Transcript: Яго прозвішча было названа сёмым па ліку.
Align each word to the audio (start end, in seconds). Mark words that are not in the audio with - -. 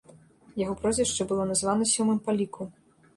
Яго 0.61 0.71
прозвішча 0.79 1.27
было 1.31 1.45
названа 1.51 1.87
сёмым 1.91 2.17
па 2.29 2.35
ліку. 2.39 2.67